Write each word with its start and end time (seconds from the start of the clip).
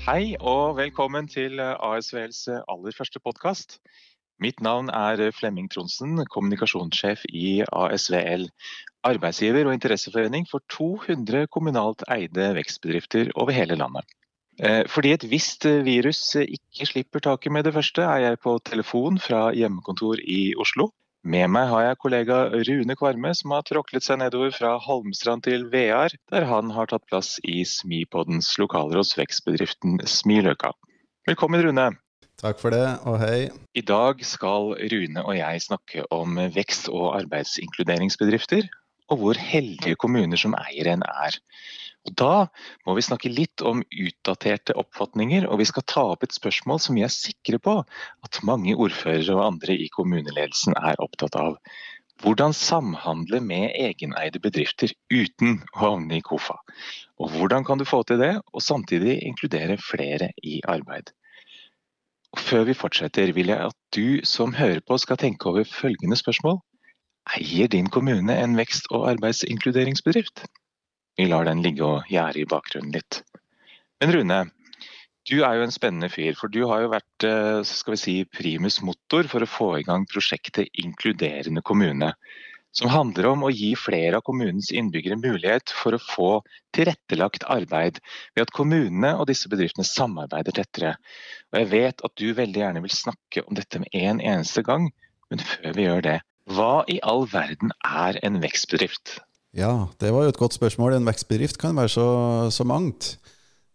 Hei 0.00 0.32
og 0.40 0.78
velkommen 0.78 1.26
til 1.28 1.60
ASVLs 1.60 2.46
aller 2.48 2.94
første 2.96 3.20
podkast. 3.20 3.74
Mitt 4.40 4.62
navn 4.64 4.88
er 4.88 5.20
Flemming 5.36 5.66
Tronsen, 5.68 6.22
kommunikasjonssjef 6.32 7.26
i 7.28 7.60
ASVL. 7.68 8.46
Arbeidsgiver 9.04 9.68
og 9.68 9.76
interesseforening 9.76 10.48
for 10.48 10.64
200 10.72 11.50
kommunalt 11.52 12.06
eide 12.08 12.48
vekstbedrifter 12.56 13.28
over 13.34 13.52
hele 13.52 13.76
landet. 13.76 14.08
Eh, 14.56 14.88
fordi 14.88 15.12
et 15.12 15.28
visst 15.28 15.68
virus 15.68 16.22
ikke 16.40 16.88
slipper 16.88 17.20
taket 17.28 17.52
med 17.52 17.68
det 17.68 17.76
første, 17.76 18.00
er 18.00 18.24
jeg 18.24 18.40
på 18.40 18.56
telefon 18.64 19.20
fra 19.20 19.50
hjemmekontor 19.52 20.24
i 20.24 20.54
Oslo. 20.56 20.88
Med 21.20 21.50
meg 21.52 21.66
har 21.68 21.82
jeg 21.84 21.98
kollega 22.00 22.36
Rune 22.48 22.94
Kvarme, 22.96 23.34
som 23.36 23.52
har 23.52 23.64
tråklet 23.68 24.06
seg 24.06 24.22
nedover 24.22 24.54
fra 24.56 24.70
Holmstrand 24.80 25.44
til 25.44 25.66
Vear, 25.68 26.14
der 26.32 26.46
han 26.48 26.70
har 26.72 26.88
tatt 26.88 27.04
plass 27.10 27.34
i 27.44 27.60
Smipoddens 27.68 28.54
lokaler 28.56 28.96
hos 29.02 29.12
vekstbedriften 29.18 29.98
Smiløka. 30.08 30.72
Velkommen, 31.28 31.60
Rune. 31.66 31.90
Takk 32.40 32.56
for 32.62 32.72
det, 32.72 32.86
og 33.04 33.18
hei. 33.20 33.50
I 33.76 33.84
dag 33.84 34.24
skal 34.24 34.72
Rune 34.80 35.26
og 35.26 35.36
jeg 35.36 35.60
snakke 35.66 36.06
om 36.08 36.40
vekst- 36.56 36.88
og 36.88 37.12
arbeidsinkluderingsbedrifter, 37.18 38.64
og 39.12 39.20
hvor 39.20 39.36
heldige 39.36 40.00
kommuner 40.00 40.40
som 40.40 40.56
eier 40.56 40.88
en 40.94 41.04
er. 41.04 41.36
Og 42.08 42.16
Da 42.16 42.34
må 42.86 42.94
vi 42.96 43.04
snakke 43.04 43.32
litt 43.32 43.62
om 43.66 43.82
utdaterte 43.84 44.76
oppfatninger, 44.80 45.46
og 45.46 45.60
vi 45.60 45.68
skal 45.68 45.84
ta 45.84 46.04
opp 46.14 46.24
et 46.24 46.36
spørsmål 46.36 46.80
som 46.80 46.96
vi 46.96 47.04
er 47.04 47.12
sikre 47.12 47.60
på 47.60 47.76
at 48.26 48.42
mange 48.46 48.76
ordførere 48.76 49.36
og 49.36 49.46
andre 49.46 49.76
i 49.76 49.90
kommuneledelsen 49.92 50.78
er 50.80 51.00
opptatt 51.04 51.36
av. 51.36 51.58
Hvordan 52.20 52.52
samhandle 52.56 53.40
med 53.40 53.70
egeneide 53.80 54.40
bedrifter 54.44 54.92
uten 55.12 55.60
å 55.72 55.84
havne 55.84 56.18
i 56.18 56.24
KOFA. 56.24 56.58
Og 57.20 57.32
hvordan 57.36 57.64
kan 57.64 57.80
du 57.80 57.86
få 57.88 58.02
til 58.08 58.20
det, 58.20 58.34
og 58.52 58.64
samtidig 58.64 59.20
inkludere 59.24 59.78
flere 59.80 60.28
i 60.44 60.60
arbeid. 60.68 61.12
Og 62.32 62.40
før 62.44 62.66
vi 62.68 62.76
fortsetter, 62.76 63.32
vil 63.34 63.52
jeg 63.52 63.70
at 63.70 63.78
du 63.96 64.20
som 64.28 64.52
hører 64.54 64.82
på 64.86 64.98
skal 65.00 65.18
tenke 65.20 65.48
over 65.48 65.64
følgende 65.68 66.16
spørsmål. 66.16 66.60
Eier 67.36 67.68
din 67.68 67.88
kommune 67.88 68.36
en 68.36 68.56
vekst- 68.58 68.88
og 68.90 69.08
arbeidsinkluderingsbedrift? 69.10 70.44
Vi 71.20 71.26
lar 71.28 71.44
den 71.44 71.60
ligge 71.60 71.84
og 71.84 72.06
gjære 72.08 72.40
i 72.40 72.48
bakgrunnen 72.48 72.94
litt. 72.96 73.18
Men 74.00 74.12
Rune, 74.14 74.38
du 75.28 75.42
er 75.44 75.58
jo 75.58 75.66
en 75.66 75.74
spennende 75.74 76.08
fyr, 76.08 76.32
for 76.38 76.48
du 76.48 76.62
har 76.70 76.80
jo 76.80 76.92
vært 76.94 77.26
eh, 77.28 77.58
skal 77.68 77.92
vi 77.92 77.98
si, 78.00 78.14
primus 78.38 78.78
motor 78.80 79.28
for 79.28 79.44
å 79.44 79.50
få 79.50 79.68
i 79.76 79.84
gang 79.84 80.06
prosjektet 80.08 80.72
Inkluderende 80.80 81.60
kommune. 81.60 82.14
Som 82.72 82.88
handler 82.88 83.28
om 83.34 83.44
å 83.44 83.52
gi 83.52 83.74
flere 83.76 84.16
av 84.16 84.24
kommunens 84.24 84.70
innbyggere 84.72 85.20
mulighet 85.20 85.74
for 85.76 85.92
å 85.92 86.00
få 86.00 86.32
tilrettelagt 86.72 87.44
arbeid 87.52 88.00
ved 88.32 88.46
at 88.46 88.56
kommunene 88.56 89.12
og 89.18 89.28
disse 89.28 89.52
bedriftene 89.52 89.84
samarbeider 89.84 90.56
tettere. 90.56 90.96
Og 91.52 91.60
Jeg 91.60 91.72
vet 91.76 92.04
at 92.06 92.16
du 92.16 92.30
veldig 92.32 92.64
gjerne 92.64 92.86
vil 92.86 92.96
snakke 92.96 93.44
om 93.44 93.60
dette 93.60 93.84
med 93.84 93.92
en 93.92 94.24
eneste 94.24 94.64
gang, 94.64 94.88
men 95.28 95.48
før 95.52 95.76
vi 95.76 95.90
gjør 95.90 96.06
det, 96.14 96.20
hva 96.48 96.74
i 96.88 97.02
all 97.04 97.28
verden 97.28 97.76
er 97.84 98.16
en 98.24 98.40
vekstbedrift? 98.40 99.18
Ja, 99.56 99.88
det 99.98 100.12
var 100.14 100.24
jo 100.24 100.32
et 100.32 100.38
godt 100.38 100.54
spørsmål. 100.54 100.94
En 100.94 101.08
vekstbedrift 101.08 101.58
kan 101.58 101.76
være 101.76 101.90
så, 101.90 102.06
så 102.54 102.64
mangt. 102.64 103.16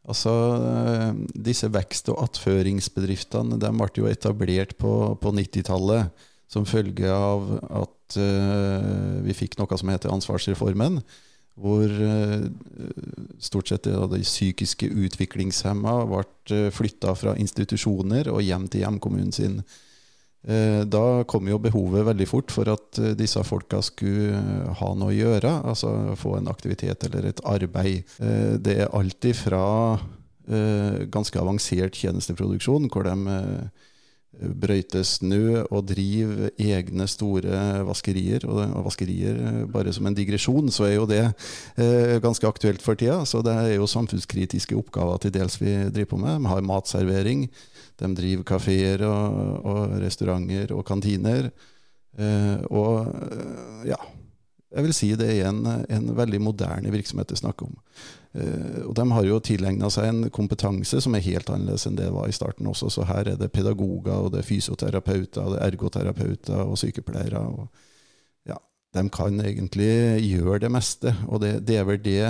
Altså, 0.07 0.31
eh, 0.31 1.11
Disse 1.47 1.67
vekst- 1.73 2.11
og 2.13 2.21
attføringsbedriftene 2.29 3.59
de 3.59 3.71
ble 3.73 3.89
jo 3.97 4.07
etablert 4.07 4.77
på, 4.79 5.15
på 5.19 5.33
90-tallet 5.35 6.11
som 6.47 6.67
følge 6.69 7.09
av 7.09 7.47
at 7.73 8.17
uh, 8.21 9.21
vi 9.25 9.33
fikk 9.33 9.57
noe 9.57 9.79
som 9.81 9.89
heter 9.89 10.13
ansvarsreformen. 10.13 10.99
Hvor 11.55 11.89
uh, 11.89 12.45
stort 13.41 13.71
sett 13.71 13.89
de 13.89 14.21
psykiske 14.21 14.91
utviklingshemma 14.93 15.97
ble 16.11 16.61
flytta 16.75 17.15
fra 17.17 17.33
institusjoner 17.41 18.29
og 18.31 18.45
hjem 18.45 18.69
til 18.69 18.85
hjemkommunen 18.85 19.33
sin. 19.35 19.59
Eh, 20.45 20.83
da 20.85 21.23
kom 21.25 21.47
jo 21.49 21.57
behovet 21.57 22.05
veldig 22.05 22.27
fort 22.29 22.53
for 22.53 22.69
at 22.69 22.99
eh, 23.01 23.15
disse 23.17 23.41
folka 23.47 23.79
skulle 23.81 24.37
eh, 24.37 24.67
ha 24.77 24.91
noe 24.93 25.09
å 25.09 25.15
gjøre. 25.15 25.55
Altså 25.71 25.89
få 26.19 26.35
en 26.37 26.51
aktivitet 26.51 27.07
eller 27.07 27.31
et 27.31 27.41
arbeid. 27.49 28.05
Det 28.61 28.77
er 28.83 28.93
alt 28.93 29.25
ifra 29.25 29.63
ganske 30.45 31.39
avansert 31.41 31.95
tjenesteproduksjon, 31.97 32.83
hvor 32.93 33.07
de 33.07 33.15
brøyter 34.61 35.01
snø 35.07 35.63
og 35.63 35.87
driver 35.89 36.51
egne 36.61 37.07
store 37.09 37.61
vaskerier. 37.87 38.45
Og 38.45 38.75
vaskerier, 38.85 39.39
bare 39.73 39.93
som 39.95 40.05
en 40.05 40.17
digresjon, 40.17 40.69
så 40.69 40.85
er 40.85 40.93
jo 40.99 41.07
det 41.09 41.23
ganske 42.21 42.45
aktuelt 42.45 42.85
for 42.85 42.99
tida. 42.99 43.23
Så 43.25 43.41
det 43.45 43.55
er 43.57 43.73
jo 43.79 43.89
samfunnskritiske 43.89 44.77
oppgaver 44.77 45.23
til 45.23 45.33
dels 45.33 45.57
vi 45.57 45.73
driver 45.89 46.13
på 46.13 46.21
med. 46.21 46.45
Vi 46.45 46.53
har 46.53 46.69
matservering. 46.69 47.47
De 48.01 48.11
driver 48.17 48.43
kafeer 48.47 49.05
og, 49.07 49.39
og, 49.63 49.95
restauranter 50.03 50.73
og 50.75 50.85
kantiner. 50.87 51.49
Eh, 52.17 52.59
og 52.71 53.07
eh, 53.07 53.89
ja, 53.91 53.99
jeg 54.75 54.83
vil 54.83 54.95
si 54.95 55.09
det 55.15 55.29
er 55.31 55.49
en, 55.49 55.63
en 55.65 56.11
veldig 56.17 56.41
moderne 56.43 56.91
virksomhet 56.91 57.29
det 57.31 57.37
er 57.37 57.43
snakk 57.45 57.63
om. 57.63 57.75
Eh, 58.35 58.81
og 58.83 58.95
de 58.97 59.05
har 59.15 59.27
jo 59.27 59.39
tilegna 59.43 59.89
seg 59.93 60.09
en 60.09 60.29
kompetanse 60.33 60.99
som 61.03 61.15
er 61.15 61.23
helt 61.23 61.49
annerledes 61.51 61.87
enn 61.87 61.95
det 61.99 62.09
var 62.11 62.27
i 62.27 62.35
starten 62.35 62.67
også. 62.67 62.91
Så 62.91 63.07
her 63.07 63.31
er 63.31 63.39
det 63.39 63.53
pedagoger, 63.55 64.17
og 64.17 64.33
det 64.33 64.41
er 64.41 64.49
fysioterapeuter, 64.49 65.45
og 65.45 65.55
det 65.55 65.61
er 65.61 65.71
ergoterapeuter 65.71 66.63
og 66.65 66.79
sykepleiere. 66.81 67.39
Og, 67.39 67.87
ja, 68.51 68.59
de 68.97 69.05
kan 69.15 69.39
egentlig 69.39 69.91
gjøre 70.25 70.65
det 70.65 70.73
meste, 70.75 71.15
og 71.29 71.43
det, 71.45 71.57
det 71.67 71.79
er 71.79 71.87
vel 71.87 72.03
det 72.03 72.21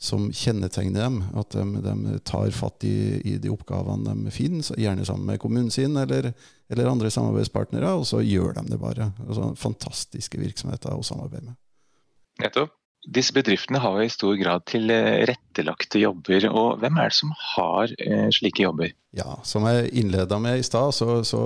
som 0.00 0.30
kjennetegner 0.32 1.04
dem. 1.04 1.20
At 1.36 1.52
de, 1.52 1.64
de 1.84 2.18
tar 2.24 2.50
fatt 2.56 2.84
i, 2.88 3.20
i, 3.20 3.36
de 3.42 3.52
oppgavene 3.52 4.16
de 4.24 4.34
finner, 4.34 4.64
gjerne 4.80 5.04
sammen 5.04 5.28
med 5.28 5.40
kommunen 5.42 5.70
sin 5.74 5.98
eller, 6.00 6.32
eller, 6.72 6.88
andre 6.90 7.12
samarbeidspartnere, 7.12 7.92
og 8.00 8.06
så 8.08 8.22
gjør 8.24 8.56
de 8.56 8.66
det 8.72 8.80
bare. 8.80 9.10
Altså, 9.28 9.52
fantastiske 9.60 10.40
virksomheter 10.40 10.96
å 10.96 11.04
samarbeide 11.06 11.50
med. 11.50 11.58
Nettopp. 12.40 12.76
Disse 13.08 13.32
bedriftene 13.32 13.80
har 13.80 13.96
i 14.02 14.10
stor 14.12 14.34
grad 14.36 14.66
tilrettelagte 14.68 16.02
jobber. 16.02 16.44
og 16.50 16.82
Hvem 16.82 16.98
er 17.00 17.08
det 17.08 17.16
som 17.16 17.30
har 17.54 17.92
eh, 17.96 18.26
slike 18.36 18.66
jobber? 18.66 18.92
Ja, 19.16 19.38
Som 19.42 19.64
jeg 19.66 19.88
innleda 19.96 20.36
med 20.38 20.60
i 20.60 20.66
stad, 20.66 20.92
så, 20.92 21.22
så, 21.24 21.40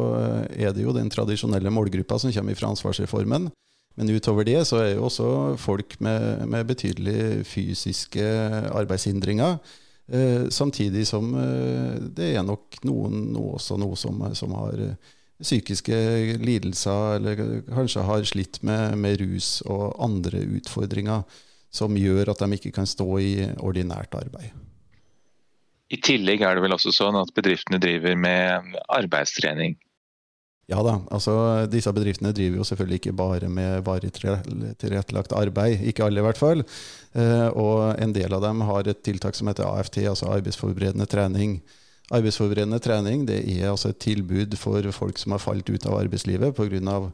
er 0.50 0.74
det 0.74 0.82
jo 0.82 0.94
den 0.96 1.12
tradisjonelle 1.14 1.70
målgruppa 1.70 2.18
som 2.18 2.34
kommer 2.34 2.58
fra 2.58 2.72
ansvarsreformen. 2.74 3.52
Men 3.94 4.10
utover 4.10 4.46
det 4.46 4.58
så 4.66 4.80
er 4.82 4.92
jo 4.96 5.06
også 5.06 5.28
folk 5.60 5.96
med, 6.02 6.46
med 6.50 6.66
betydelige 6.66 7.44
fysiske 7.46 8.24
arbeidshindringer. 8.74 9.58
Eh, 10.12 10.48
samtidig 10.50 11.06
som 11.06 11.30
eh, 11.38 12.00
det 12.16 12.34
er 12.34 12.42
nok 12.44 12.76
noen 12.84 13.30
noe 13.32 13.54
også 13.56 13.78
noe 13.80 13.96
som, 13.96 14.18
som, 14.36 14.52
har 14.58 14.82
eh, 14.82 15.12
psykiske 15.40 15.96
lidelser, 16.42 17.16
eller 17.16 17.62
kanskje 17.70 18.04
har 18.04 18.26
slitt 18.28 18.60
med, 18.66 18.98
med, 19.00 19.22
rus 19.22 19.62
og 19.62 19.94
andre 20.02 20.42
utfordringer 20.58 21.24
som 21.74 21.96
gjør 21.96 22.34
at 22.34 22.44
de 22.44 22.58
ikke 22.58 22.74
kan 22.74 22.86
stå 22.86 23.08
i 23.18 23.32
ordinært 23.64 24.14
arbeid. 24.18 24.52
I 25.90 25.98
tillegg 26.02 26.42
er 26.42 26.56
det 26.56 26.64
vel 26.64 26.74
også 26.76 26.92
sånn 26.94 27.16
at 27.18 27.32
bedriftene 27.36 27.80
driver 27.82 28.14
med 28.18 28.76
arbeidstrening. 28.92 29.76
Ja 30.70 30.80
da, 30.80 30.94
altså 31.12 31.34
disse 31.68 31.92
bedriftene 31.92 32.32
driver 32.32 32.62
jo 32.62 32.64
selvfølgelig 32.64 33.00
ikke 33.02 33.16
bare 33.18 33.48
med 33.52 33.82
varig 33.84 34.08
tilrettelagt 34.16 35.34
arbeid, 35.36 35.82
ikke 35.84 36.06
alle 36.06 36.22
i 36.22 36.24
hvert 36.24 36.40
fall. 36.40 36.62
Eh, 37.12 37.48
og 37.52 38.00
en 38.00 38.14
del 38.16 38.32
av 38.32 38.40
dem 38.46 38.62
har 38.64 38.88
et 38.88 39.02
tiltak 39.04 39.36
som 39.36 39.50
heter 39.50 39.68
AFT, 39.68 40.00
altså 40.08 40.30
arbeidsforberedende 40.32 41.06
trening. 41.10 41.58
Arbeidsforberedende 42.14 42.80
trening 42.84 43.26
det 43.28 43.42
er 43.44 43.74
altså 43.74 43.92
et 43.92 44.00
tilbud 44.06 44.56
for 44.60 44.88
folk 44.96 45.20
som 45.20 45.36
har 45.36 45.42
falt 45.44 45.68
ut 45.68 45.84
av 45.88 45.98
arbeidslivet 45.98 46.56
pga. 46.56 47.12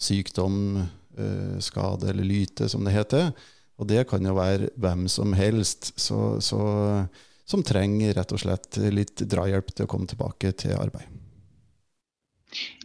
sykdom, 0.00 0.86
eh, 1.16 1.56
skade 1.60 2.08
eller 2.08 2.24
lyte, 2.24 2.68
som 2.68 2.84
det 2.84 2.92
heter. 2.92 3.32
Og 3.80 3.88
det 3.88 4.08
kan 4.08 4.24
jo 4.24 4.36
være 4.36 4.68
hvem 4.76 5.08
som 5.08 5.32
helst 5.32 5.92
så, 5.96 6.36
så, 6.40 7.08
som 7.48 7.62
trenger 7.64 8.12
rett 8.14 8.32
og 8.32 8.40
slett 8.40 8.76
litt 8.92 9.24
drahjelp 9.24 9.72
til 9.72 9.88
å 9.88 9.88
komme 9.88 10.06
tilbake 10.06 10.52
til 10.52 10.76
arbeid. 10.76 11.19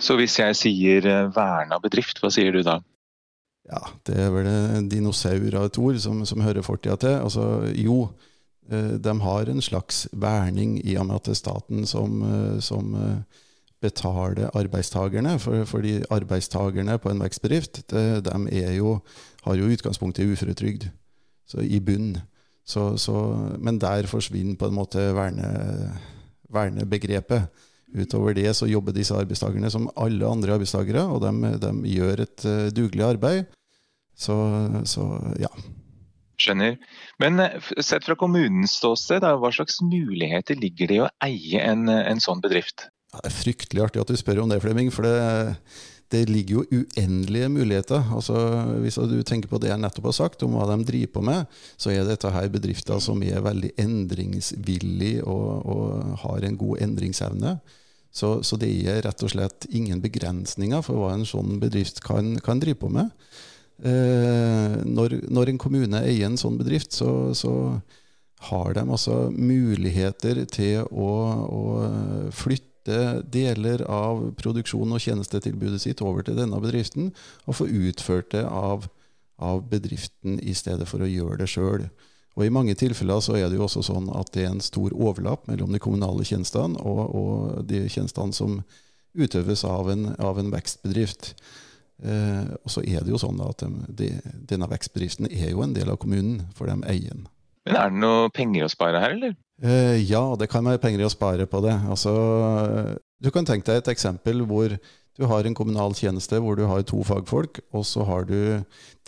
Så 0.01 0.17
hvis 0.19 0.37
jeg 0.39 0.57
sier 0.57 1.07
eh, 1.09 1.31
verna 1.33 1.79
bedrift, 1.81 2.21
hva 2.21 2.31
sier 2.33 2.53
du 2.55 2.61
da? 2.65 2.79
Ja, 3.65 3.81
det 4.05 4.17
er 4.21 4.29
vel 4.33 4.49
en 4.49 4.89
dinosaur 4.91 5.57
av 5.57 5.69
et 5.69 5.79
ord 5.81 5.97
som, 6.01 6.21
som 6.27 6.43
hører 6.45 6.65
fortida 6.65 6.97
til. 7.01 7.15
Altså, 7.25 7.45
jo, 7.73 7.97
eh, 8.69 8.93
de 9.01 9.15
har 9.23 9.49
en 9.49 9.63
slags 9.65 10.05
verning 10.13 10.77
i 10.83 10.97
og 11.01 11.09
med 11.09 11.17
at 11.17 11.31
det 11.31 11.33
er 11.33 11.41
staten 11.41 11.89
som, 11.89 12.21
eh, 12.29 12.59
som 12.61 12.93
betaler 13.81 14.53
arbeidstakerne. 14.53 15.39
For, 15.41 15.65
fordi 15.69 15.97
arbeidstakerne 16.13 16.99
på 17.01 17.11
en 17.11 17.25
vekstbedrift 17.25 17.83
de 17.89 18.37
jo, 18.77 18.99
har 19.47 19.59
jo 19.59 19.73
utgangspunkt 19.73 20.21
i 20.21 20.29
uføretrygd, 20.29 20.89
så 21.49 21.65
i 21.65 21.81
bunn. 21.81 22.15
Så, 22.65 22.95
så, 22.97 23.13
men 23.61 23.77
der 23.81 24.07
forsvinner 24.09 24.57
på 24.57 24.69
en 24.69 24.77
måte 24.77 25.01
verne, 25.13 25.49
vernebegrepet. 26.49 27.49
Utover 27.93 28.33
det 28.35 28.49
så 28.57 28.67
jobber 28.67 28.95
disse 28.95 29.15
arbeidstakerne 29.15 29.69
som 29.71 29.89
alle 29.99 30.25
andre 30.27 30.57
arbeidstakere, 30.57 31.05
og 31.05 31.21
de, 31.23 31.53
de 31.61 31.71
gjør 31.93 32.23
et 32.25 32.45
uh, 32.49 32.67
dugelig 32.73 33.05
arbeid. 33.05 33.51
Så, 34.15 34.35
så, 34.87 35.05
ja. 35.39 35.51
Skjønner. 36.39 36.77
Men 37.19 37.39
sett 37.83 38.07
fra 38.07 38.15
kommunens 38.19 38.77
ståsted, 38.79 39.23
hva 39.23 39.51
slags 39.55 39.81
muligheter 39.83 40.57
ligger 40.59 40.91
det 40.91 40.97
i 40.97 41.03
å 41.03 41.11
eie 41.27 41.63
en, 41.63 41.87
en 41.91 42.23
sånn 42.23 42.43
bedrift? 42.43 42.87
Ja, 43.13 43.21
det 43.21 43.31
er 43.31 43.37
fryktelig 43.37 43.83
artig 43.85 44.01
at 44.03 44.11
du 44.11 44.19
spør 44.19 44.43
om 44.43 44.51
det, 44.51 44.61
Flemming. 44.63 44.91
For 44.91 45.07
det, 45.07 45.15
det 46.15 46.31
ligger 46.31 46.61
jo 46.61 46.81
uendelige 46.81 47.49
muligheter. 47.51 48.03
Altså, 48.15 48.35
hvis 48.79 48.95
du 48.95 49.17
tenker 49.27 49.51
på 49.51 49.59
det 49.61 49.71
jeg 49.71 49.81
nettopp 49.81 50.09
har 50.09 50.19
sagt 50.19 50.45
om 50.45 50.55
hva 50.55 50.67
de 50.71 50.77
driver 50.87 51.11
på 51.15 51.23
med, 51.27 51.55
så 51.77 51.91
er 51.91 52.07
dette 52.07 52.31
her 52.31 52.51
bedrifter 52.53 53.01
som 53.03 53.23
er 53.25 53.43
veldig 53.43 53.73
endringsvillige 53.81 55.25
og, 55.27 55.65
og 55.65 56.21
har 56.23 56.45
en 56.47 56.59
god 56.59 56.85
endringsevne. 56.87 57.57
Så, 58.15 58.39
så, 58.47 58.55
det 58.55 58.69
er 58.87 59.01
rett 59.03 59.23
og 59.27 59.33
slett 59.33 59.67
ingen 59.75 59.99
begrensninger 60.03 60.83
for 60.85 61.01
hva 61.01 61.11
en 61.17 61.27
sånn 61.27 61.59
bedrift 61.59 61.99
kan, 62.05 62.37
kan 62.43 62.61
drive 62.63 62.79
på 62.79 62.91
med. 62.95 63.11
Eh, 63.83 64.77
når, 64.87 65.17
når, 65.27 65.51
en 65.51 65.59
kommune 65.59 65.99
eier 65.99 66.29
en 66.29 66.39
sånn 66.39 66.55
bedrift, 66.61 66.95
så, 66.95 67.33
så 67.35 67.51
har 68.47 68.77
de 68.77 68.85
altså 68.85 69.25
muligheter 69.35 70.45
til 70.47 70.87
å, 70.87 71.11
å 71.43 72.31
flytte 72.35 72.74
deler 72.85 73.81
av 73.89 74.21
produksjon- 74.39 74.93
og 74.93 75.01
tjenestetilbudet 75.01 75.81
sitt 75.81 76.03
over 76.05 76.25
til 76.25 76.37
denne 76.37 76.59
bedriften, 76.61 77.13
og 77.45 77.59
få 77.59 77.67
utført 77.67 78.31
det 78.35 78.45
av, 78.45 78.89
av 79.41 79.63
bedriften 79.69 80.39
i 80.39 80.53
stedet 80.53 80.87
for 80.89 81.01
å 81.01 81.09
gjøre 81.09 81.39
det 81.41 81.49
sjøl. 81.51 81.87
Og 82.35 82.43
I 82.45 82.51
mange 82.51 82.75
tilfeller 82.75 83.21
så 83.23 83.37
er 83.39 83.47
det 83.47 83.57
jo 83.57 83.65
også 83.65 83.85
sånn 83.87 84.09
at 84.11 84.33
det 84.35 84.43
er 84.43 84.51
en 84.51 84.63
stor 84.63 84.91
overlapp 84.91 85.47
mellom 85.47 85.71
de 85.71 85.79
kommunale 85.79 86.25
tjenestene 86.27 86.79
og, 86.83 87.03
og 87.15 87.69
de 87.69 87.85
tjenestene 87.87 88.35
som 88.35 88.59
utøves 89.15 89.63
av 89.63 89.89
en, 89.93 90.09
av 90.19 90.39
en 90.41 90.51
vekstbedrift. 90.51 91.31
Eh, 92.03 92.51
og 92.59 92.73
så 92.73 92.83
er 92.83 93.05
det 93.05 93.13
jo 93.13 93.21
sånn 93.21 93.39
at 93.45 93.63
de, 93.63 93.69
de, 93.87 94.09
denne 94.51 94.67
vekstbedriften 94.67 95.29
er 95.31 95.53
jo 95.53 95.63
en 95.63 95.75
del 95.77 95.93
av 95.93 96.01
kommunen, 96.01 96.43
for 96.57 96.67
de 96.67 96.75
eier 96.91 97.15
den. 97.15 97.23
Men 97.65 97.79
er 97.79 97.93
det 97.93 98.01
noe 98.03 98.29
penger 98.35 98.67
å 98.67 98.73
spare 98.73 98.99
her, 99.01 99.15
eller? 99.15 99.37
Eh, 99.63 100.01
ja, 100.09 100.35
det 100.39 100.49
kan 100.51 100.65
være 100.67 100.81
penger 100.83 101.03
i 101.03 101.07
å 101.07 101.13
spare 101.13 101.47
på 101.47 101.61
det. 101.63 101.75
Altså, 101.87 102.11
du 103.23 103.31
kan 103.31 103.47
tenke 103.47 103.69
deg 103.69 103.83
et 103.83 103.93
eksempel 103.93 104.43
hvor 104.49 104.75
du 105.15 105.25
har 105.31 105.47
en 105.47 105.55
kommunal 105.55 105.95
tjeneste 105.95 106.41
hvor 106.43 106.57
du 106.59 106.65
har 106.67 106.83
to 106.83 106.99
fagfolk, 107.07 107.61
og 107.71 107.85
så 107.87 108.03
har 108.07 108.27
du 108.27 108.37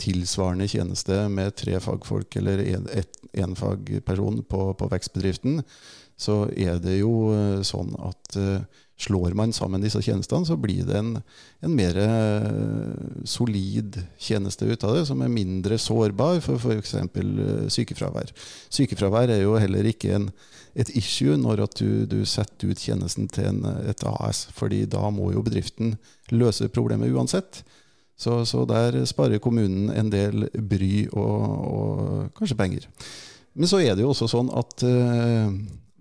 tilsvarende 0.00 0.68
tjeneste 0.70 1.26
med 1.32 1.56
tre 1.58 1.76
fagfolk 1.84 2.38
eller 2.40 2.62
én 2.64 3.56
fagperson 3.58 4.42
på, 4.48 4.62
på 4.78 4.90
vekstbedriften. 4.94 5.62
Så 6.18 6.46
er 6.56 6.80
det 6.82 6.98
jo 6.98 7.28
eh, 7.30 7.60
sånn 7.66 7.92
at 8.02 8.38
uh, 8.40 8.64
slår 8.98 9.34
man 9.38 9.52
sammen 9.54 9.82
disse 9.82 10.00
tjenestene, 10.02 10.46
så 10.46 10.56
blir 10.58 10.82
det 10.88 10.96
en, 10.98 11.12
en 11.62 11.74
mer 11.74 11.98
eh, 12.02 13.22
solid 13.28 14.00
tjeneste 14.18 14.66
ut 14.66 14.84
av 14.84 14.96
det, 14.96 15.04
som 15.06 15.22
er 15.22 15.30
mindre 15.30 15.78
sårbar 15.78 16.40
for 16.42 16.58
f.eks. 16.58 16.96
Eh, 16.98 17.68
sykefravær. 17.70 18.32
Sykefravær 18.74 19.30
er 19.36 19.44
jo 19.44 19.54
heller 19.60 19.86
ikke 19.86 20.16
en, 20.16 20.28
et 20.78 20.90
issue 20.98 21.38
når 21.38 21.62
du, 21.78 21.88
du 22.10 22.18
setter 22.26 22.72
ut 22.72 22.82
tjenesten 22.82 23.30
til 23.30 23.52
en, 23.52 23.62
et 23.86 24.02
AS, 24.06 24.48
fordi 24.54 24.82
da 24.90 25.06
må 25.14 25.30
jo 25.36 25.46
bedriften 25.46 25.94
løse 26.34 26.68
problemet 26.72 27.12
uansett. 27.14 27.62
Så, 28.18 28.42
så 28.50 28.64
der 28.66 28.98
sparer 29.06 29.38
kommunen 29.38 29.92
en 29.94 30.10
del 30.10 30.48
bry 30.52 31.06
og, 31.12 31.42
og, 31.68 32.30
kanskje 32.38 32.58
penger. 32.58 32.88
Men 33.54 33.70
så 33.70 33.78
er 33.82 33.94
det 33.94 34.02
jo 34.02 34.10
også 34.10 34.26
sånn 34.30 34.50
at 34.58 34.82
uh, 34.86 35.52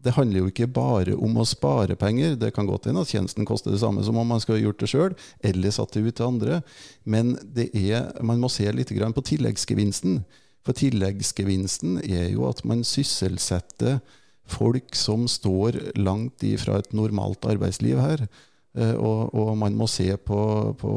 det 0.08 0.16
handler 0.16 0.42
jo 0.42 0.50
ikke 0.52 0.70
bare 0.72 1.14
om 1.14 1.38
å 1.38 1.46
spare 1.46 1.98
penger. 2.00 2.36
Det 2.40 2.54
kan 2.56 2.68
godt 2.70 2.88
hende 2.90 3.04
at 3.06 3.12
tjenesten 3.12 3.46
koster 3.48 3.74
det 3.74 3.82
samme 3.82 4.02
som 4.06 4.18
om 4.18 4.30
man 4.30 4.42
skulle 4.42 4.64
gjort 4.64 4.82
det 4.82 4.90
sjøl, 4.92 5.16
eller 5.46 5.74
satt 5.74 5.94
det 5.94 6.06
ut 6.06 6.18
til 6.18 6.30
andre. 6.30 6.60
Men 7.04 7.36
er, 7.54 8.12
man 8.26 8.42
må 8.42 8.50
se 8.54 8.66
litt 8.72 8.94
på 8.94 9.26
tilleggsgevinsten. 9.32 10.22
For 10.66 10.78
tilleggsgevinsten 10.78 12.02
er 12.04 12.30
jo 12.34 12.48
at 12.50 12.64
man 12.68 12.86
sysselsetter 12.88 14.00
folk 14.48 14.96
som 14.96 15.28
står 15.28 15.80
langt 16.00 16.44
ifra 16.46 16.80
et 16.80 16.94
normalt 16.96 17.46
arbeidsliv 17.48 18.00
her. 18.00 18.28
Eh, 18.76 18.96
og, 18.96 19.36
og 19.36 19.54
man 19.58 19.78
må 19.78 19.88
se 19.92 20.10
på, 20.18 20.40
på, 20.80 20.96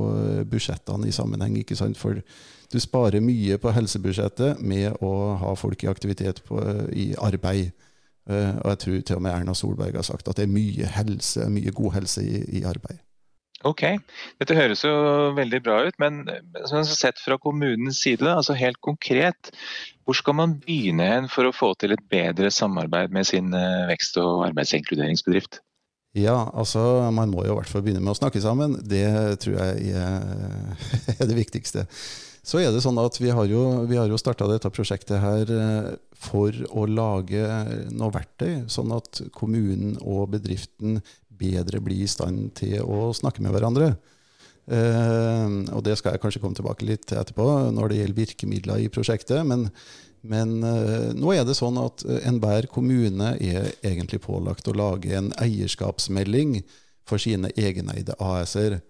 budsjettene 0.51 1.09
i 1.09 1.15
sammenheng. 1.15 1.59
ikke 1.61 1.79
sant? 1.79 1.99
For 2.01 2.23
du 2.71 2.81
sparer 2.81 3.23
mye 3.25 3.59
på 3.59 3.75
helsebudsjettet 3.75 4.63
med 4.63 5.03
å 5.03 5.13
ha 5.41 5.55
folk 5.59 5.85
i 5.85 5.91
aktivitet 5.91 6.43
på, 6.47 6.61
i 6.93 7.13
arbeid. 7.19 7.71
Eh, 8.31 8.57
og 8.63 8.75
jeg 8.75 8.83
tror 8.85 8.99
til 9.01 9.21
og 9.21 9.23
med 9.25 9.35
Erna 9.35 9.55
Solberg 9.57 9.97
har 9.99 10.07
sagt 10.07 10.29
at 10.29 10.39
det 10.39 10.47
er 10.47 10.53
mye 10.53 10.91
helse, 10.99 11.47
mye 11.51 11.73
god 11.75 11.97
helse 11.99 12.25
i, 12.25 12.43
i 12.61 12.67
arbeid. 12.69 13.01
Ok, 13.69 13.83
dette 14.41 14.57
høres 14.57 14.87
jo 14.87 14.93
veldig 15.37 15.59
bra 15.61 15.83
ut, 15.85 15.97
men 16.01 16.23
sett 16.89 17.19
fra 17.21 17.37
kommunens 17.37 17.99
side, 18.01 18.25
altså 18.25 18.57
helt 18.57 18.81
konkret, 18.81 19.51
hvor 20.09 20.17
skal 20.17 20.39
man 20.39 20.55
begynne 20.63 21.05
hen 21.05 21.29
for 21.29 21.45
å 21.45 21.53
få 21.53 21.75
til 21.77 21.93
et 21.93 22.07
bedre 22.09 22.49
samarbeid 22.55 23.13
med 23.13 23.29
sin 23.29 23.53
eh, 23.53 23.85
vekst- 23.91 24.17
og 24.23 24.47
arbeidsinkluderingsbedrift? 24.49 25.61
Ja, 26.19 26.51
altså 26.59 26.81
man 27.15 27.31
må 27.31 27.45
jo 27.47 27.55
i 27.55 27.59
hvert 27.61 27.71
fall 27.71 27.85
begynne 27.87 28.03
med 28.03 28.17
å 28.17 28.19
snakke 28.19 28.43
sammen. 28.43 28.75
Det 28.83 29.07
tror 29.45 29.61
jeg 29.61 29.95
er, 29.95 30.75
det 31.31 31.37
viktigste. 31.37 31.87
Så 32.43 32.59
er 32.59 32.73
det 32.73 32.83
sånn 32.83 32.99
at 32.99 33.19
vi 33.21 33.31
har 33.31 33.47
jo, 33.47 33.85
vi 33.87 33.99
jo 33.99 34.19
starta 34.19 34.49
dette 34.51 34.73
prosjektet 34.75 35.21
her 35.23 35.51
eh, 35.55 35.91
for 36.19 36.57
å 36.73 36.87
lage 36.89 37.45
noe 37.93 38.11
verktøy, 38.15 38.65
sånn 38.73 38.95
at 38.97 39.23
kommunen 39.37 39.99
og 40.01 40.33
bedriften 40.35 40.99
bedre 41.41 41.81
blir 41.85 42.03
i 42.03 42.11
stand 42.11 42.51
til 42.59 42.81
å 42.83 43.13
snakke 43.17 43.45
med 43.45 43.55
hverandre. 43.55 43.93
Eh, 44.71 45.47
og 45.77 45.85
det 45.87 45.97
skal 46.01 46.17
jeg 46.17 46.25
kanskje 46.25 46.43
komme 46.43 46.59
tilbake 46.59 46.89
litt 46.89 47.13
etterpå, 47.13 47.47
når 47.77 47.93
det 47.93 48.01
gjelder 48.01 48.23
virkemidler 48.25 48.83
i 48.83 48.91
prosjektet. 48.93 49.45
Men, 49.47 49.69
men 50.21 50.59
uh, 50.65 51.11
nå 51.17 51.33
er 51.35 51.47
det 51.49 51.57
sånn 51.59 51.79
at 51.81 52.05
enhver 52.21 52.69
kommune 52.73 53.35
er 53.41 53.73
egentlig 53.81 54.23
pålagt 54.27 54.69
å 54.69 54.77
lage 54.77 55.15
en 55.17 55.33
eierskapsmelding 55.41 56.61
for 57.09 57.23
sine 57.23 57.51
egeneide 57.59 58.17
AS-er. 58.21 58.81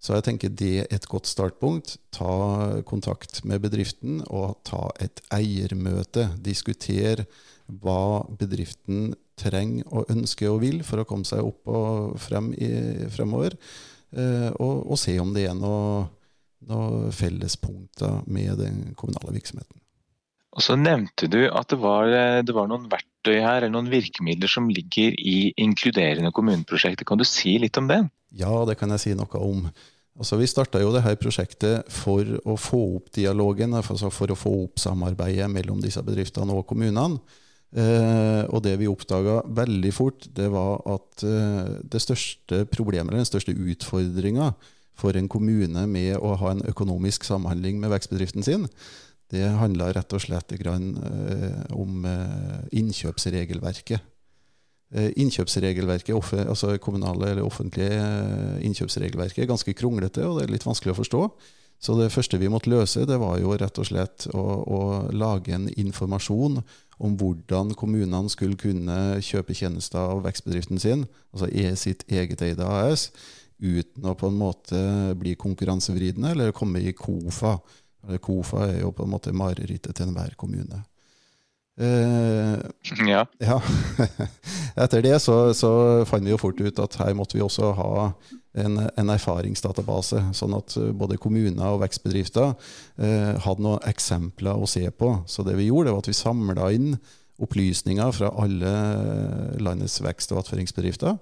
Så 0.00 0.16
jeg 0.16 0.24
tenker 0.24 0.52
det 0.56 0.74
er 0.80 0.94
et 0.96 1.06
godt 1.08 1.28
startpunkt. 1.28 1.98
Ta 2.16 2.80
kontakt 2.88 3.42
med 3.44 3.60
bedriften 3.64 4.22
og 4.32 4.56
ta 4.64 4.86
et 5.00 5.20
eiermøte. 5.34 6.30
Diskuter 6.40 7.26
hva 7.68 8.24
bedriften 8.40 9.12
trenger 9.40 9.84
og 9.92 10.08
ønsker 10.12 10.48
og 10.52 10.62
vil 10.64 10.80
for 10.86 11.02
å 11.02 11.06
komme 11.08 11.28
seg 11.28 11.44
opp 11.44 11.68
og 11.68 12.16
frem 12.20 12.50
i, 12.56 12.70
fremover. 13.12 13.56
Eh, 14.10 14.48
og, 14.56 14.88
og, 14.88 14.96
se 14.98 15.14
om 15.22 15.36
det 15.36 15.46
er 15.50 15.54
noen 15.58 16.08
noe 16.68 17.08
fellespunkter 17.16 18.18
med 18.28 18.58
den 18.60 18.80
kommunale 18.98 19.32
virksomheten. 19.38 19.78
Og 20.50 20.64
Så 20.66 20.74
nevnte 20.74 21.28
du 21.30 21.44
at 21.46 21.70
det 21.70 21.78
var, 21.78 22.10
det 22.42 22.54
var, 22.54 22.66
noen 22.66 22.88
verktøy 22.90 23.36
her, 23.38 23.60
eller 23.60 23.74
noen 23.76 23.90
virkemidler 23.92 24.50
som 24.50 24.66
ligger 24.72 25.14
i 25.14 25.52
inkluderende 25.62 26.32
kommuneprosjekter. 26.34 27.06
Kan 27.06 27.20
du 27.20 27.26
si 27.28 27.54
litt 27.62 27.78
om 27.78 27.86
det? 27.90 28.02
Ja, 28.34 28.64
det 28.66 28.76
kan 28.80 28.90
jeg 28.90 29.02
si 29.04 29.14
noe 29.14 29.42
om. 29.42 29.68
Altså, 30.18 30.36
vi 30.40 30.48
starta 30.50 30.80
jo 30.82 30.90
dette 30.92 31.14
prosjektet 31.20 31.86
for 31.94 32.26
å 32.42 32.56
få 32.58 32.80
opp 32.96 33.12
dialogen, 33.14 33.76
altså 33.78 34.10
for 34.12 34.34
å 34.34 34.38
få 34.38 34.56
opp 34.66 34.82
samarbeidet 34.82 35.46
mellom 35.52 35.78
disse 35.80 36.02
bedriftene 36.04 36.56
og 36.56 36.66
kommunene. 36.68 37.22
Eh, 37.70 38.42
og 38.50 38.64
det 38.64 38.74
vi 38.80 38.90
oppdaga 38.90 39.44
veldig 39.46 39.92
fort, 39.94 40.26
det 40.34 40.48
var 40.50 40.82
at 40.90 41.22
eh, 41.22 41.76
det 41.86 42.02
største 42.02 42.64
problemet, 42.72 43.12
eller 43.12 43.22
den 43.22 43.30
største 43.30 43.54
utfordringa 43.54 44.50
for 44.98 45.16
en 45.16 45.30
kommune 45.30 45.86
med 45.88 46.16
å 46.18 46.34
ha 46.40 46.50
en 46.52 46.64
økonomisk 46.68 47.24
samhandling 47.24 47.78
med 47.80 47.94
vekstbedriften 47.94 48.44
sin, 48.44 48.66
det 49.30 49.46
handla 49.60 49.92
rett 49.94 50.14
og 50.16 50.22
slett 50.24 50.54
grann, 50.60 50.92
eh, 51.06 51.74
om 51.76 52.04
eh, 52.08 52.60
innkjøpsregelverket. 52.80 54.10
Eh, 54.90 55.12
innkjøpsregelverket, 55.22 56.32
altså 56.48 56.74
kommunale 56.82 57.30
eller 57.30 57.46
offentlige 57.46 57.94
eh, 57.94 58.58
innkjøpsregelverket, 58.66 59.44
er 59.44 59.50
ganske 59.52 59.74
kronglete, 59.78 60.24
og 60.26 60.40
det 60.40 60.48
er 60.48 60.54
litt 60.56 60.66
vanskelig 60.66 60.96
å 60.96 60.98
forstå. 60.98 61.24
Så 61.80 61.94
det 61.96 62.10
første 62.12 62.36
vi 62.42 62.50
måtte 62.52 62.72
løse, 62.72 63.06
det 63.08 63.16
var 63.22 63.38
jo 63.40 63.54
rett 63.56 63.78
og 63.80 63.86
slett 63.88 64.26
å, 64.34 64.42
å 64.66 64.80
lage 65.16 65.54
en 65.56 65.68
informasjon 65.80 66.58
om 67.00 67.14
hvordan 67.16 67.70
kommunene 67.78 68.28
skulle 68.28 68.58
kunne 68.60 69.20
kjøpe 69.24 69.56
tjenester 69.56 70.02
av 70.02 70.24
vekstbedriften 70.26 70.82
sin, 70.82 71.06
altså 71.32 71.48
e 71.48 71.70
sitt 71.80 72.04
eget 72.10 72.42
eide 72.44 72.66
AS, 72.66 73.08
uten 73.62 74.10
å 74.10 74.16
på 74.18 74.28
en 74.28 74.36
måte 74.40 74.82
bli 75.20 75.36
konkurransevridende 75.40 76.34
eller 76.34 76.56
komme 76.56 76.82
i 76.82 76.92
KOFA. 76.96 77.56
KOFA 78.22 78.66
er 78.68 78.78
jo 78.84 78.94
på 78.96 79.04
en 79.04 79.12
måte 79.12 79.34
marerittet 79.36 79.96
til 79.96 80.08
enhver 80.08 80.36
kommune. 80.40 80.84
Uh, 81.80 82.60
ja. 83.08 83.22
ja. 83.48 83.56
Etter 84.76 85.04
det 85.04 85.14
så, 85.24 85.54
så, 85.56 85.70
fant 86.08 86.26
vi 86.26 86.32
jo 86.34 86.40
fort 86.40 86.60
ut 86.60 86.82
at 86.82 86.98
her 87.00 87.14
måtte 87.16 87.38
vi 87.38 87.44
også 87.44 87.70
ha 87.78 88.10
en, 88.60 88.82
en 88.84 89.12
erfaringsdatabase, 89.14 90.20
sånn 90.36 90.56
at 90.58 90.76
både 90.98 91.16
kommuner 91.22 91.76
og 91.76 91.80
vekstbedrifter 91.84 92.52
uh, 92.52 93.32
hadde 93.46 93.64
noen 93.64 93.88
eksempler 93.88 94.60
å 94.60 94.68
se 94.68 94.84
på. 94.92 95.14
Så 95.30 95.46
det 95.46 95.56
vi 95.56 95.70
gjorde, 95.70 95.94
var 95.94 96.04
at 96.04 96.10
vi 96.10 96.18
samla 96.20 96.68
inn 96.76 96.92
opplysninger 97.40 98.12
fra 98.12 98.28
alle 98.36 98.72
landets 99.62 100.00
vekst- 100.04 100.34
og 100.34 100.42
attføringsbedrifter, 100.42 101.16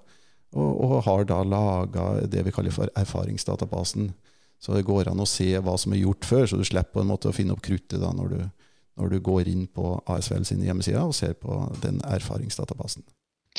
og, 0.57 0.71
og, 0.81 0.95
har 1.05 1.23
da 1.29 1.43
laga 1.45 2.09
det 2.27 2.43
vi 2.47 2.51
kaller 2.51 2.73
for 2.73 2.91
erfaringsdatabasen. 2.97 4.09
Så 4.59 4.75
det 4.75 4.87
går 4.87 5.07
an 5.11 5.23
å 5.23 5.27
se 5.29 5.53
hva 5.63 5.77
som 5.79 5.95
er 5.95 6.03
gjort 6.03 6.27
før, 6.27 6.45
så 6.49 6.59
du 6.59 6.65
slipper 6.67 6.99
på 6.99 7.03
en 7.03 7.11
måte 7.11 7.31
å 7.31 7.35
finne 7.35 7.55
opp 7.55 7.63
kruttet 7.63 8.01
da 8.01 8.11
når 8.15 8.33
du 8.35 8.41
når 8.99 9.15
du 9.15 9.21
går 9.23 9.47
inn 9.47 9.63
på 9.71 9.95
ASVL 10.11 10.43
sine 10.47 10.67
hjemmesider 10.67 11.07
og 11.07 11.15
ser 11.15 11.37
på 11.39 11.61
den 11.83 12.01
erfaringsdatabasen. 12.03 13.05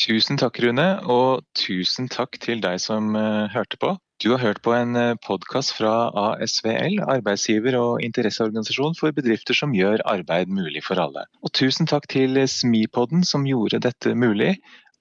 Tusen 0.00 0.38
takk, 0.40 0.61
Rune, 0.62 0.87
og 1.11 1.42
tusen 1.59 2.09
takk 2.12 2.38
til 2.40 2.61
deg 2.62 2.78
som 2.80 3.16
uh, 3.16 3.49
hørte 3.52 3.80
på. 3.80 3.95
Du 4.23 4.30
har 4.35 4.42
hørt 4.42 4.61
på 4.64 4.73
en 4.76 4.95
uh, 4.97 5.16
podkast 5.25 5.75
fra 5.76 6.12
ASVL, 6.37 7.00
arbeidsgiver 7.11 7.76
og 7.80 8.04
interesseorganisasjon 8.04 8.95
for 9.00 9.16
bedrifter 9.16 9.57
som 9.57 9.75
gjør 9.76 10.04
arbeid 10.09 10.52
mulig 10.52 10.85
for 10.87 11.00
alle. 11.02 11.26
Og 11.42 11.52
tusen 11.57 11.90
takk 11.90 12.07
til 12.12 12.38
Smipodden 12.49 13.26
som 13.26 13.49
gjorde 13.49 13.83
dette 13.88 14.14
mulig. 14.14 14.54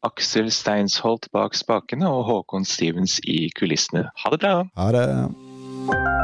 Aksel 0.07 0.49
Steinsholt 0.55 1.27
bak 1.35 1.55
spakene 1.59 2.07
og 2.09 2.25
Håkon 2.31 2.67
Stevens 2.67 3.19
i 3.27 3.45
kulissene. 3.59 4.07
Ha 4.23 4.33
det 4.33 4.41
bra! 4.41 4.55
Ha 4.79 4.91
det! 4.95 5.05
you 5.91 6.18